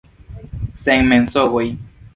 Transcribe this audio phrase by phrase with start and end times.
[0.83, 1.67] Sen mensogoj!